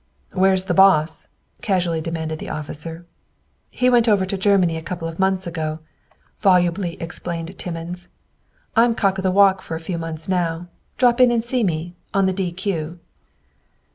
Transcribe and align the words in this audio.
"Where's 0.33 0.65
the 0.65 0.73
boss?" 0.73 1.27
casually 1.61 2.01
demanded 2.01 2.39
the 2.39 2.49
officer. 2.49 3.05
"He 3.69 3.87
went 3.87 4.09
over 4.09 4.25
to 4.25 4.35
Germany 4.35 4.75
a 4.75 4.81
couple 4.81 5.07
of 5.07 5.19
months 5.19 5.45
ago," 5.45 5.77
volubly 6.39 6.99
explained 6.99 7.55
Timmins. 7.59 8.07
"I'm 8.75 8.95
cock 8.95 9.19
o' 9.19 9.21
the 9.21 9.29
walk 9.29 9.61
for 9.61 9.75
a 9.75 9.79
few 9.79 9.99
months 9.99 10.27
now. 10.27 10.69
Drop 10.97 11.21
in 11.21 11.29
and 11.31 11.45
see 11.45 11.63
me, 11.63 11.93
on 12.15 12.25
the 12.25 12.33
d. 12.33 12.49